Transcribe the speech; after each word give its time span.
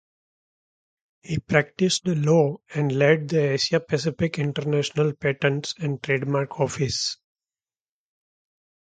He 1.21 1.37
practiced 1.37 2.07
law 2.07 2.57
and 2.73 2.91
led 2.91 3.29
the 3.29 3.51
Asia 3.51 3.79
Pacific 3.79 4.39
International 4.39 5.13
Patents 5.13 5.75
and 5.77 6.01
Trademark 6.01 6.59
Office. 6.59 7.17